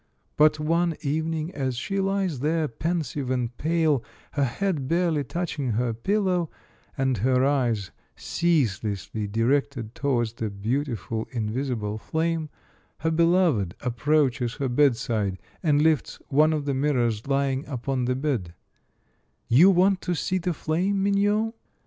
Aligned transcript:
But 0.35 0.59
one 0.59 0.95
evening, 1.01 1.53
as 1.53 1.77
she 1.77 1.99
lies 1.99 2.39
there, 2.39 2.67
pensive 2.67 3.29
and 3.29 3.55
pale, 3.59 4.03
her 4.31 4.43
head 4.45 4.87
barely 4.87 5.23
touching 5.23 5.73
her 5.73 5.93
pillow, 5.93 6.49
and 6.97 7.19
her 7.19 7.45
eyes 7.45 7.91
ceaselessly 8.15 9.27
directed 9.27 9.93
towards 9.93 10.33
that 10.33 10.59
beautiful 10.59 11.27
invisible 11.29 11.99
flame, 11.99 12.49
her 13.01 13.11
beloved 13.11 13.75
approaches 13.81 14.55
her 14.55 14.69
bedside, 14.69 15.37
and 15.61 15.83
lifts 15.83 16.15
one 16.29 16.51
of 16.51 16.65
the 16.65 16.73
mirrors 16.73 17.27
lying 17.27 17.63
upon 17.67 18.05
the 18.05 18.15
bed: 18.15 18.55
"You 19.49 19.69
want 19.69 20.01
to 20.01 20.15
see 20.15 20.39
the 20.39 20.55
flame, 20.55 21.03
mignonne 21.03 21.53